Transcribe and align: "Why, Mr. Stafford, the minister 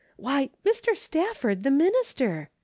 "Why, 0.17 0.49
Mr. 0.65 0.97
Stafford, 0.97 1.61
the 1.61 1.69
minister 1.69 2.49